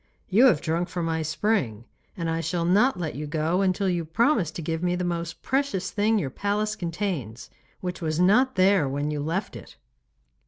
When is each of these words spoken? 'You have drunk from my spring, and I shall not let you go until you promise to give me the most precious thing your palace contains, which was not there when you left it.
'You 0.29 0.45
have 0.47 0.61
drunk 0.61 0.89
from 0.89 1.05
my 1.05 1.21
spring, 1.21 1.85
and 2.17 2.27
I 2.27 2.41
shall 2.41 2.65
not 2.65 2.99
let 2.99 3.13
you 3.13 3.27
go 3.27 3.61
until 3.61 3.87
you 3.87 4.03
promise 4.03 4.49
to 4.49 4.61
give 4.63 4.81
me 4.81 4.95
the 4.95 5.03
most 5.03 5.43
precious 5.43 5.91
thing 5.91 6.17
your 6.17 6.31
palace 6.31 6.75
contains, 6.75 7.51
which 7.81 8.01
was 8.01 8.19
not 8.19 8.55
there 8.55 8.89
when 8.89 9.11
you 9.11 9.19
left 9.19 9.55
it. 9.55 9.77